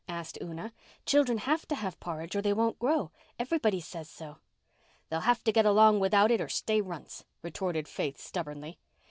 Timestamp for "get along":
5.51-5.99